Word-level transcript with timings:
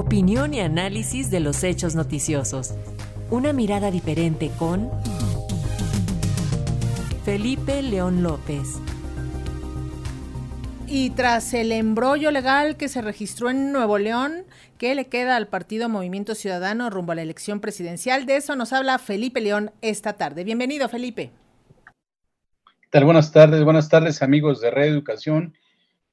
Opinión 0.00 0.54
y 0.54 0.60
análisis 0.60 1.30
de 1.30 1.40
los 1.40 1.62
hechos 1.62 1.94
noticiosos. 1.94 2.72
Una 3.28 3.52
mirada 3.52 3.90
diferente 3.90 4.50
con 4.58 4.90
Felipe 7.22 7.82
León 7.82 8.22
López. 8.22 8.80
Y 10.86 11.10
tras 11.10 11.52
el 11.52 11.70
embrollo 11.70 12.30
legal 12.30 12.78
que 12.78 12.88
se 12.88 13.02
registró 13.02 13.50
en 13.50 13.72
Nuevo 13.72 13.98
León, 13.98 14.44
¿qué 14.78 14.94
le 14.94 15.08
queda 15.08 15.36
al 15.36 15.48
partido 15.48 15.90
Movimiento 15.90 16.34
Ciudadano 16.34 16.88
rumbo 16.88 17.12
a 17.12 17.16
la 17.16 17.22
elección 17.22 17.60
presidencial? 17.60 18.24
De 18.24 18.36
eso 18.36 18.56
nos 18.56 18.72
habla 18.72 18.98
Felipe 18.98 19.42
León 19.42 19.70
esta 19.82 20.14
tarde. 20.14 20.44
Bienvenido, 20.44 20.88
Felipe. 20.88 21.30
¿Qué 22.64 22.88
tal? 22.88 23.04
Buenas 23.04 23.32
tardes, 23.32 23.62
buenas 23.64 23.90
tardes, 23.90 24.22
amigos 24.22 24.62
de 24.62 24.70
Reeducación. 24.70 25.52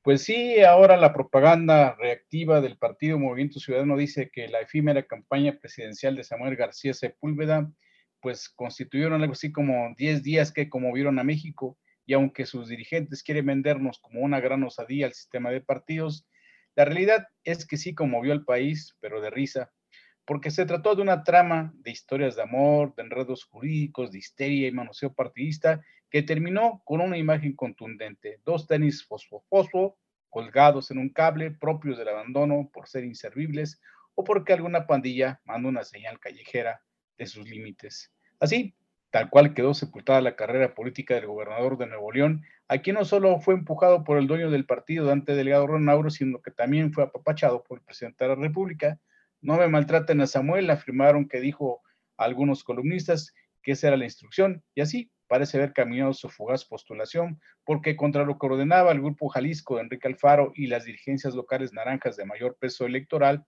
Pues 0.07 0.23
sí, 0.23 0.61
ahora 0.61 0.95
la 0.95 1.11
propaganda 1.11 1.93
reactiva 1.99 2.61
del 2.61 2.77
partido 2.77 3.19
Movimiento 3.19 3.59
Ciudadano 3.59 3.97
dice 3.97 4.29
que 4.31 4.48
la 4.48 4.61
efímera 4.61 5.03
campaña 5.05 5.59
presidencial 5.59 6.15
de 6.15 6.23
Samuel 6.23 6.55
García 6.55 6.93
Sepúlveda, 6.93 7.70
pues 8.21 8.48
constituyeron 8.48 9.21
algo 9.21 9.34
así 9.34 9.51
como 9.51 9.93
10 9.98 10.23
días 10.23 10.53
que 10.53 10.70
conmovieron 10.70 11.20
a 11.20 11.25
México 11.25 11.77
y 12.05 12.13
aunque 12.13 12.45
sus 12.45 12.70
dirigentes 12.70 13.21
quieren 13.21 13.48
vendernos 13.48 13.99
como 13.99 14.21
una 14.21 14.39
gran 14.39 14.63
osadía 14.63 15.07
al 15.07 15.13
sistema 15.13 15.51
de 15.51 15.59
partidos, 15.59 16.26
la 16.77 16.85
realidad 16.85 17.27
es 17.43 17.67
que 17.67 17.76
sí 17.76 17.93
conmovió 17.93 18.31
al 18.31 18.45
país, 18.45 18.95
pero 19.01 19.20
de 19.20 19.29
risa, 19.29 19.73
porque 20.23 20.51
se 20.51 20.65
trató 20.65 20.95
de 20.95 21.01
una 21.01 21.26
trama 21.26 21.73
de 21.79 21.91
historias 21.91 22.37
de 22.37 22.43
amor, 22.43 22.95
de 22.95 23.03
enredos 23.03 23.43
jurídicos, 23.43 24.13
de 24.13 24.20
histeria 24.20 24.70
y 24.70 24.71
manoseo 24.71 25.13
partidista 25.13 25.81
que 26.09 26.23
terminó 26.23 26.81
con 26.85 27.01
una 27.01 27.17
imagen 27.17 27.57
contundente, 27.57 28.39
dos 28.45 28.67
tenis 28.67 29.05
fosfo-fosfo 29.49 29.97
colgados 30.29 30.91
en 30.91 30.99
un 30.99 31.09
cable 31.09 31.51
propios 31.51 31.97
del 31.97 32.09
abandono 32.09 32.69
por 32.71 32.87
ser 32.87 33.03
inservibles 33.03 33.81
o 34.15 34.23
porque 34.23 34.53
alguna 34.53 34.87
pandilla 34.87 35.41
mandó 35.45 35.70
una 35.70 35.83
señal 35.83 36.20
callejera 36.20 36.81
de 37.17 37.26
sus 37.26 37.49
límites. 37.49 38.12
Así, 38.39 38.76
tal 39.09 39.29
cual 39.29 39.54
quedó 39.54 39.73
sepultada 39.73 40.21
la 40.21 40.35
carrera 40.35 40.76
política 40.76 41.15
del 41.15 41.27
gobernador 41.27 41.77
de 41.77 41.87
Nuevo 41.87 42.12
León, 42.12 42.43
a 42.67 42.79
quien 42.79 42.95
no 42.95 43.05
solo 43.05 43.39
fue 43.39 43.54
empujado 43.54 44.04
por 44.04 44.17
el 44.17 44.27
dueño 44.27 44.51
del 44.51 44.65
partido, 44.65 45.05
Dante 45.05 45.34
Delgado 45.34 45.67
Ronauro, 45.67 46.09
sino 46.09 46.41
que 46.41 46.51
también 46.51 46.93
fue 46.93 47.04
apapachado 47.04 47.63
por 47.63 47.79
el 47.79 47.84
presidente 47.84 48.23
de 48.23 48.29
la 48.29 48.35
República. 48.35 48.99
No 49.41 49.57
me 49.57 49.67
maltraten 49.67 50.21
a 50.21 50.27
Samuel, 50.27 50.70
afirmaron 50.70 51.27
que 51.27 51.39
dijo 51.39 51.82
algunos 52.17 52.63
columnistas 52.63 53.34
que 53.63 53.73
esa 53.73 53.87
era 53.87 53.98
la 53.98 54.05
instrucción, 54.05 54.63
y 54.76 54.82
así 54.82 55.11
parece 55.27 55.57
haber 55.57 55.73
caminado 55.73 56.13
su 56.13 56.29
fugaz 56.29 56.65
postulación, 56.65 57.39
porque 57.65 57.95
contra 57.95 58.23
lo 58.23 58.37
que 58.37 58.45
ordenaba 58.47 58.91
el 58.91 59.01
Grupo 59.01 59.29
Jalisco 59.29 59.75
de 59.75 59.83
Enrique 59.83 60.07
Alfaro 60.07 60.51
y 60.55 60.67
las 60.67 60.85
dirigencias 60.85 61.35
locales 61.35 61.73
naranjas 61.73 62.15
de 62.15 62.25
mayor 62.25 62.57
peso 62.59 62.85
electoral, 62.85 63.45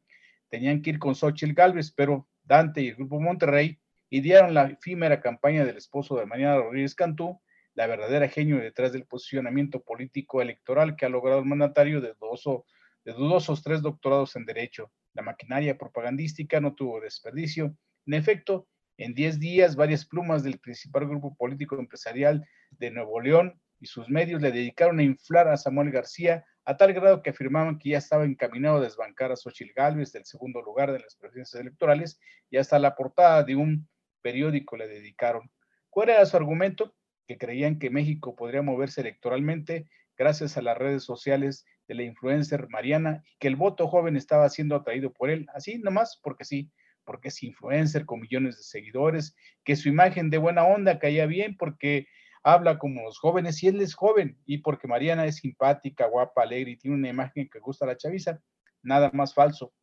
tenían 0.50 0.82
que 0.82 0.92
ir 0.92 1.00
con 1.00 1.16
Xochitl 1.16 1.54
Galvez, 1.54 1.92
pero 1.92 2.28
Dante 2.44 2.82
y 2.82 2.90
el 2.90 2.96
Grupo 2.96 3.20
Monterrey 3.20 3.80
idearon 4.10 4.54
la 4.54 4.66
efímera 4.66 5.22
campaña 5.22 5.66
del 5.66 5.78
esposo 5.78 6.18
de 6.18 6.26
Mariana 6.26 6.58
Rodríguez 6.58 6.96
Cantú, 6.96 7.40
la 7.76 7.88
verdadera 7.88 8.28
genio 8.28 8.58
detrás 8.58 8.92
del 8.92 9.06
posicionamiento 9.06 9.82
político 9.82 10.42
electoral 10.42 10.96
que 10.96 11.06
ha 11.06 11.10
logrado 11.10 11.40
el 11.40 11.46
mandatario 11.46 12.02
de 12.02 12.14
dudosos 12.16 13.64
tres 13.64 13.82
doctorados 13.82 14.36
en 14.36 14.46
Derecho. 14.46 14.92
La 15.14 15.22
maquinaria 15.22 15.78
propagandística 15.78 16.60
no 16.60 16.74
tuvo 16.74 17.00
desperdicio. 17.00 17.76
En 18.06 18.16
efecto, 18.16 18.68
en 19.00 19.14
10 19.14 19.40
días, 19.40 19.78
varias 19.78 20.06
plumas 20.06 20.44
del 20.44 20.60
principal 20.60 21.08
grupo 21.08 21.34
político 21.34 21.80
empresarial 21.80 22.46
de 22.72 22.92
Nuevo 22.92 23.22
León 23.22 23.58
y 23.80 23.86
sus 23.86 24.10
medios 24.10 24.42
le 24.42 24.52
dedicaron 24.52 25.00
a 25.00 25.04
inflar 25.04 25.48
a 25.48 25.56
Samuel 25.56 25.90
García 25.90 26.46
a 26.66 26.76
tal 26.76 26.92
grado 26.92 27.24
que 27.24 27.30
afirmaban 27.30 27.80
que 27.80 27.92
ya 27.92 27.98
estaba 27.98 28.26
encaminado 28.26 28.78
a 28.78 28.82
desbancar 28.82 29.32
a 29.32 29.38
Xochitl 29.38 29.72
Gálvez 29.74 30.12
del 30.12 30.26
segundo 30.26 30.62
lugar 30.62 30.92
de 30.92 31.00
las 31.00 31.16
presidencias 31.16 31.62
electorales 31.62 32.20
y 32.50 32.58
hasta 32.58 32.78
la 32.78 32.98
portada 32.98 33.42
de 33.44 33.56
un 33.56 33.88
periódico 34.22 34.76
le 34.76 34.90
dedicaron. 34.90 35.50
¿Cuál 35.90 36.10
era 36.10 36.26
su 36.26 36.36
argumento? 36.36 36.94
Que 37.26 37.38
creían 37.38 37.80
que 37.80 37.90
México 37.90 38.36
podría 38.36 38.62
moverse 38.64 39.00
electoralmente 39.00 39.90
gracias 40.18 40.58
a 40.58 40.62
las 40.62 40.78
redes 40.78 41.06
sociales 41.06 41.66
de 41.88 41.96
la 41.96 42.04
influencer 42.04 42.68
Mariana 42.68 43.24
y 43.26 43.38
que 43.40 43.48
el 43.48 43.56
voto 43.56 43.88
joven 43.88 44.18
estaba 44.18 44.50
siendo 44.50 44.76
atraído 44.76 45.14
por 45.14 45.30
él, 45.30 45.48
así 45.54 45.78
nomás 45.78 46.20
porque 46.22 46.44
sí 46.44 46.70
porque 47.10 47.30
es 47.30 47.42
influencer 47.42 48.06
con 48.06 48.20
millones 48.20 48.58
de 48.58 48.62
seguidores, 48.62 49.36
que 49.64 49.76
su 49.76 49.90
imagen 49.90 50.30
de 50.30 50.38
buena 50.38 50.64
onda 50.64 51.00
caía 51.00 51.26
bien 51.26 51.58
porque 51.58 52.06
habla 52.44 52.78
como 52.78 53.02
los 53.02 53.18
jóvenes 53.18 53.64
y 53.64 53.68
él 53.68 53.82
es 53.82 53.96
joven 53.96 54.38
y 54.46 54.60
porque 54.60 54.88
Mariana 54.88 55.26
es 55.26 55.38
simpática, 55.38 56.06
guapa, 56.06 56.44
alegre 56.44 56.70
y 56.70 56.78
tiene 56.78 56.98
una 56.98 57.10
imagen 57.10 57.50
que 57.52 57.58
gusta 57.58 57.86
a 57.86 57.88
la 57.88 57.98
chaviza. 57.98 58.40
Nada 58.84 59.10
más 59.12 59.34
falso. 59.34 59.74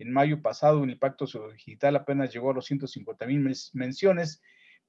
En 0.00 0.12
mayo 0.12 0.42
pasado, 0.42 0.82
el 0.82 0.90
impacto 0.90 1.26
digital 1.52 1.94
apenas 1.94 2.34
llegó 2.34 2.50
a 2.50 2.54
los 2.54 2.66
150 2.66 3.24
mil 3.24 3.56
menciones, 3.74 4.42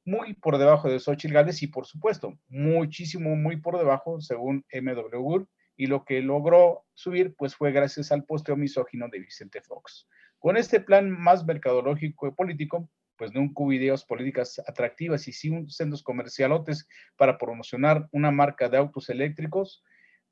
muy 0.03 0.33
por 0.33 0.57
debajo 0.57 0.89
de 0.89 0.99
Xochitl 0.99 1.35
Gálvez 1.35 1.61
y, 1.61 1.67
por 1.67 1.85
supuesto, 1.85 2.33
muchísimo, 2.47 3.35
muy 3.35 3.57
por 3.57 3.77
debajo, 3.77 4.19
según 4.21 4.65
MW 4.73 5.45
y 5.77 5.87
lo 5.87 6.05
que 6.05 6.21
logró 6.21 6.85
subir, 6.93 7.35
pues 7.35 7.55
fue 7.55 7.71
gracias 7.71 8.11
al 8.11 8.23
posteo 8.23 8.55
misógino 8.55 9.07
de 9.09 9.19
Vicente 9.19 9.61
Fox. 9.61 10.07
Con 10.39 10.57
este 10.57 10.79
plan 10.79 11.09
más 11.09 11.45
mercadológico 11.45 12.27
y 12.27 12.31
político, 12.31 12.89
pues 13.17 13.33
no 13.33 13.41
hubo 13.41 13.73
ideas 13.73 14.03
políticas 14.03 14.61
atractivas 14.67 15.27
y 15.27 15.33
sí 15.33 15.49
un 15.49 15.69
sendos 15.69 16.03
comercialotes 16.03 16.87
para 17.15 17.37
promocionar 17.37 18.07
una 18.11 18.31
marca 18.31 18.69
de 18.69 18.77
autos 18.77 19.09
eléctricos, 19.09 19.83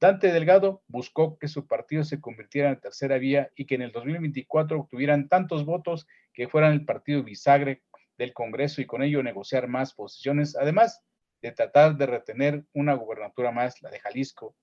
Dante 0.03 0.34
Delgado 0.34 0.84
buscó 0.88 1.38
que 1.38 1.47
su 1.47 1.66
partido 1.66 2.03
se 2.03 2.19
convirtiera 2.19 2.69
en 2.69 2.80
tercera 2.81 3.18
vía 3.18 3.50
y 3.56 3.66
que 3.66 3.75
en 3.75 3.84
el 3.84 3.94
2024 3.94 4.81
obtuvieran 4.81 5.30
tantos 5.30 5.66
votos 5.66 6.08
que 6.34 6.50
fueran 6.50 6.74
el 6.74 6.84
partido 6.84 7.24
bisagre 7.24 7.84
del 8.18 8.34
Congreso 8.34 8.81
y 8.81 8.86
con 8.86 9.02
ello 9.02 9.24
negociar 9.24 9.69
más 9.69 9.94
posiciones, 9.94 10.58
además 10.58 11.02
de 11.42 11.53
tratar 11.53 11.96
de 11.96 12.06
retener 12.06 12.66
una 12.74 12.96
gubernatura 12.96 13.52
más, 13.52 13.81
la 13.81 13.90
de 13.92 14.00
Jalisco, 14.00 14.58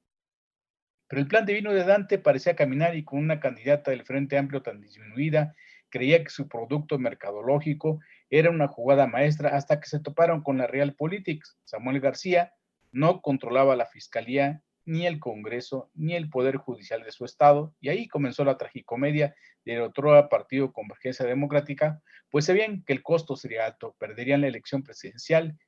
pero 1.10 1.22
el 1.22 1.26
plan 1.26 1.44
divino 1.44 1.72
de 1.72 1.82
Dante 1.82 2.18
parecía 2.18 2.54
caminar 2.54 2.94
y 2.94 3.02
con 3.02 3.18
una 3.18 3.40
candidata 3.40 3.90
del 3.90 4.04
Frente 4.04 4.38
Amplio 4.38 4.62
tan 4.62 4.80
disminuida, 4.80 5.56
creía 5.88 6.22
que 6.22 6.30
su 6.30 6.46
producto 6.46 7.00
mercadológico 7.00 7.98
era 8.30 8.48
una 8.48 8.68
jugada 8.68 9.08
maestra 9.08 9.56
hasta 9.56 9.80
que 9.80 9.88
se 9.88 9.98
toparon 9.98 10.40
con 10.40 10.56
la 10.56 10.68
Realpolitik. 10.68 11.44
Samuel 11.64 11.98
García 11.98 12.54
no 12.92 13.22
controlaba 13.22 13.74
la 13.74 13.86
fiscalía, 13.86 14.62
ni 14.84 15.04
el 15.04 15.18
Congreso, 15.18 15.90
ni 15.94 16.14
el 16.14 16.30
Poder 16.30 16.58
Judicial 16.58 17.02
de 17.02 17.10
su 17.10 17.24
estado, 17.24 17.74
y 17.80 17.88
ahí 17.88 18.06
comenzó 18.06 18.44
la 18.44 18.56
tragicomedia 18.56 19.34
del 19.64 19.80
otro 19.82 20.28
partido 20.28 20.72
Convergencia 20.72 21.26
Democrática, 21.26 22.00
pues 22.30 22.44
sabían 22.44 22.84
que 22.84 22.92
el 22.92 23.02
costo 23.02 23.34
sería 23.34 23.66
alto, 23.66 23.96
perderían 23.98 24.42
la 24.42 24.46
elección 24.46 24.84
presidencial, 24.84 25.58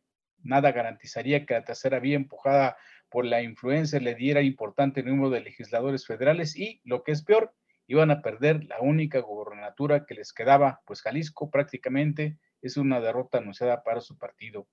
nada 0.45 0.71
garantizaría 0.71 1.45
que 1.47 1.55
la 1.55 1.65
tercera 1.65 1.99
vía 1.99 2.15
empujada 2.15 2.77
por 3.13 3.27
la 3.27 3.43
influencia 3.43 4.01
le 4.01 4.15
diera 4.15 4.41
importante 4.41 5.03
número 5.03 5.29
de 5.29 5.41
legisladores 5.41 6.07
federales 6.07 6.57
y, 6.57 6.81
lo 6.83 7.05
que 7.05 7.13
es 7.13 7.23
peor, 7.23 7.55
iban 7.87 8.11
a 8.11 8.23
perder 8.23 8.65
la 8.65 8.81
única 8.81 9.21
gobernatura 9.21 10.07
que 10.07 10.15
les 10.15 10.33
quedaba, 10.33 10.81
pues 10.87 11.03
Jalisco 11.03 11.51
prácticamente 11.51 12.39
es 12.63 12.79
una 12.79 13.01
derrota 13.01 13.39
anunciada 13.39 13.83
para 13.83 14.01
su 14.01 14.17
partido. 14.17 14.67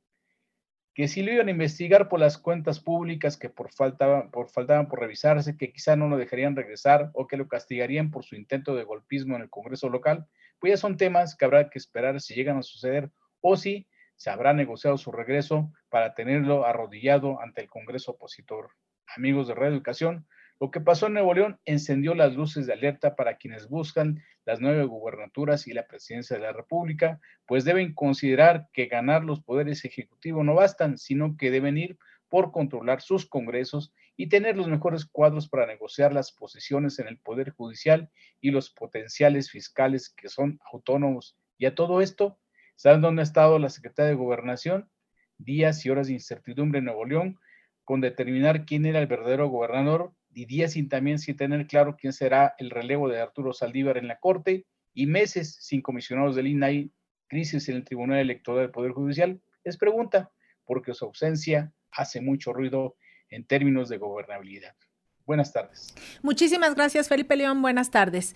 Que 0.94 1.08
si 1.08 1.22
lo 1.22 1.34
iban 1.34 1.50
a 1.50 1.52
investigar 1.52 2.08
por 2.08 2.20
las 2.20 2.38
cuentas 2.38 2.80
públicas 2.80 3.36
que 3.38 3.50
por 3.50 3.72
faltaban 3.74 4.32
por, 4.32 4.50
faltaban 4.50 4.88
por 4.88 5.00
revisarse, 5.02 5.58
que 5.58 5.72
quizá 5.72 5.96
no 5.96 6.08
lo 6.08 6.18
dejarían 6.18 6.56
regresar 6.56 7.12
o 7.14 7.28
que 7.28 7.38
lo 7.38 7.48
castigarían 7.48 8.10
por 8.10 8.24
su 8.24 8.36
intento 8.36 8.74
de 8.74 8.84
golpismo 8.84 9.36
en 9.36 9.42
el 9.42 9.50
Congreso 9.50 9.90
local, 9.90 10.26
pues 10.60 10.72
ya 10.72 10.78
son 10.78 10.98
temas 10.98 11.36
que 11.36 11.46
habrá 11.46 11.70
que 11.70 11.78
esperar 11.78 12.22
si 12.22 12.36
llegan 12.36 12.58
a 12.58 12.64
suceder 12.64 13.12
o 13.42 13.58
si 13.58 13.88
se 14.20 14.30
habrá 14.30 14.54
negociado 14.54 14.98
su 14.98 15.14
regreso 15.14 15.72
para 15.88 16.14
tenerlo 16.14 16.66
arrodillado 16.66 17.42
ante 17.42 17.62
el 17.62 17.70
Congreso 17.70 18.12
opositor. 18.12 18.72
Amigos 19.16 19.48
de 19.48 19.56
Reeducación, 19.56 20.28
lo 20.60 20.72
que 20.72 20.82
pasó 20.82 21.08
en 21.08 21.14
Nuevo 21.14 21.34
León 21.34 21.58
encendió 21.64 22.14
las 22.14 22.36
luces 22.36 22.68
de 22.68 22.74
alerta 22.74 23.16
para 23.16 23.38
quienes 23.38 23.70
buscan 23.70 24.22
las 24.44 24.60
nueve 24.60 24.84
gubernaturas 24.84 25.68
y 25.68 25.72
la 25.72 25.88
presidencia 25.88 26.36
de 26.36 26.44
la 26.44 26.52
República, 26.52 27.22
pues 27.46 27.64
deben 27.64 27.94
considerar 27.94 28.68
que 28.74 28.88
ganar 28.88 29.24
los 29.24 29.42
poderes 29.42 29.86
ejecutivos 29.86 30.44
no 30.44 30.54
bastan, 30.54 30.98
sino 30.98 31.38
que 31.38 31.50
deben 31.50 31.78
ir 31.78 31.98
por 32.28 32.52
controlar 32.52 33.02
sus 33.02 33.26
congresos 33.26 33.94
y 34.18 34.28
tener 34.28 34.58
los 34.58 34.68
mejores 34.68 35.06
cuadros 35.06 35.48
para 35.48 35.66
negociar 35.66 36.12
las 36.12 36.34
posiciones 36.34 37.00
en 37.00 37.08
el 37.08 37.20
Poder 37.20 37.52
Judicial 37.52 38.10
y 38.42 38.52
los 38.52 38.70
potenciales 38.70 39.50
fiscales 39.50 40.10
que 40.10 40.28
son 40.28 40.60
autónomos. 40.74 41.38
Y 41.58 41.68
a 41.68 41.74
todo 41.74 42.02
esto, 42.02 42.38
¿Saben 42.80 43.02
dónde 43.02 43.22
ha 43.22 43.24
estado 43.24 43.60
la 43.60 43.68
Secretaría 43.68 44.12
de 44.12 44.16
Gobernación? 44.16 44.90
Días 45.38 45.86
y 45.86 45.90
horas 45.90 46.08
de 46.08 46.14
incertidumbre 46.14 46.80
en 46.80 46.86
Nuevo 46.86 47.04
León 47.04 47.38
con 47.84 48.00
determinar 48.00 48.66
quién 48.66 48.86
era 48.86 49.00
el 49.00 49.08
verdadero 49.08 49.50
gobernador 49.50 50.14
y 50.34 50.46
días 50.46 50.72
sin 50.72 50.88
también 50.88 51.20
sin 51.20 51.36
tener 51.36 51.68
claro 51.68 51.98
quién 52.00 52.14
será 52.14 52.56
el 52.58 52.70
relevo 52.70 53.10
de 53.10 53.20
Arturo 53.20 53.52
Saldívar 53.52 53.98
en 53.98 54.08
la 54.08 54.18
Corte 54.20 54.66
y 54.94 55.08
meses 55.08 55.58
sin 55.60 55.82
comisionados 55.82 56.38
del 56.38 56.48
INAI, 56.48 56.90
crisis 57.28 57.68
en 57.68 57.76
el 57.76 57.84
Tribunal 57.84 58.20
Electoral 58.20 58.62
del 58.62 58.72
Poder 58.72 58.94
Judicial. 58.94 59.42
Es 59.66 59.76
pregunta, 59.76 60.32
porque 60.64 60.94
su 60.94 61.04
ausencia 61.04 61.74
hace 61.92 62.22
mucho 62.22 62.54
ruido 62.54 62.96
en 63.30 63.44
términos 63.44 63.90
de 63.90 63.98
gobernabilidad. 63.98 64.74
Buenas 65.26 65.52
tardes. 65.52 65.94
Muchísimas 66.24 66.74
gracias, 66.76 67.10
Felipe 67.10 67.36
León. 67.36 67.62
Buenas 67.62 67.92
tardes. 67.92 68.36